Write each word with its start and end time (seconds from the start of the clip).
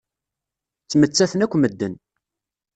Ttmettaten 0.83 1.43
akk 1.45 1.53
medden. 1.57 1.93